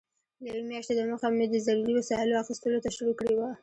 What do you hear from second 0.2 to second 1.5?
له یوې میاشتې دمخه مې